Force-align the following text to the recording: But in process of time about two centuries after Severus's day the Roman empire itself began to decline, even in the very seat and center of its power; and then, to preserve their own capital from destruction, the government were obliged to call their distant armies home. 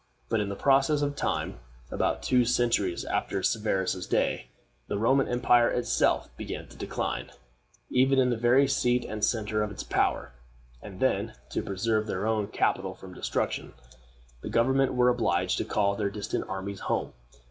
But 0.29 0.39
in 0.39 0.55
process 0.55 1.03
of 1.03 1.15
time 1.15 1.59
about 1.91 2.23
two 2.23 2.43
centuries 2.43 3.05
after 3.05 3.43
Severus's 3.43 4.07
day 4.07 4.47
the 4.87 4.97
Roman 4.97 5.27
empire 5.27 5.69
itself 5.69 6.35
began 6.37 6.67
to 6.69 6.75
decline, 6.75 7.29
even 7.91 8.17
in 8.17 8.31
the 8.31 8.35
very 8.35 8.67
seat 8.67 9.05
and 9.05 9.23
center 9.23 9.61
of 9.61 9.69
its 9.69 9.83
power; 9.83 10.31
and 10.81 10.99
then, 10.99 11.35
to 11.51 11.61
preserve 11.61 12.07
their 12.07 12.25
own 12.25 12.47
capital 12.47 12.95
from 12.95 13.13
destruction, 13.13 13.73
the 14.41 14.49
government 14.49 14.95
were 14.95 15.09
obliged 15.09 15.59
to 15.59 15.65
call 15.65 15.95
their 15.95 16.09
distant 16.09 16.49
armies 16.49 16.79
home. 16.79 17.13